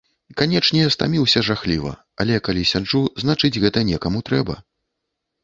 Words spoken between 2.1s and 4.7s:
але, калі сяджу, значыць, гэта некаму трэба.